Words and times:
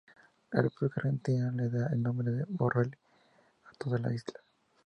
La 0.49 0.63
República 0.63 0.99
Argentina 1.01 1.51
le 1.53 1.69
da 1.69 1.85
el 1.93 2.01
nombre 2.01 2.31
de 2.31 2.47
Morrell 2.47 2.97
a 3.69 3.73
toda 3.77 3.99
la 3.99 4.11
isla. 4.11 4.39